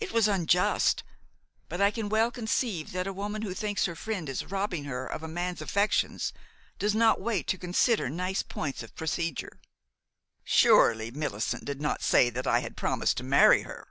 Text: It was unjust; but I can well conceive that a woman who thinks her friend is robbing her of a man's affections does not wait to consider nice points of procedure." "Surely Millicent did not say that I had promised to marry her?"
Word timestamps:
It 0.00 0.12
was 0.12 0.28
unjust; 0.28 1.04
but 1.68 1.78
I 1.78 1.90
can 1.90 2.08
well 2.08 2.30
conceive 2.30 2.92
that 2.92 3.06
a 3.06 3.12
woman 3.12 3.42
who 3.42 3.52
thinks 3.52 3.84
her 3.84 3.94
friend 3.94 4.26
is 4.26 4.46
robbing 4.46 4.84
her 4.84 5.04
of 5.06 5.22
a 5.22 5.28
man's 5.28 5.60
affections 5.60 6.32
does 6.78 6.94
not 6.94 7.20
wait 7.20 7.46
to 7.48 7.58
consider 7.58 8.08
nice 8.08 8.42
points 8.42 8.82
of 8.82 8.96
procedure." 8.96 9.60
"Surely 10.42 11.10
Millicent 11.10 11.66
did 11.66 11.82
not 11.82 12.00
say 12.00 12.30
that 12.30 12.46
I 12.46 12.60
had 12.60 12.78
promised 12.78 13.18
to 13.18 13.24
marry 13.24 13.60
her?" 13.64 13.86